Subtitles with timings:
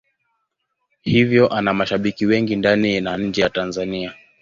[1.01, 4.13] Hivyo ana mashabiki wengi ndani na nje ya Tanzania.